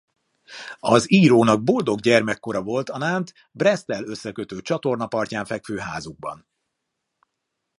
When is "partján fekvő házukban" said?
5.07-6.47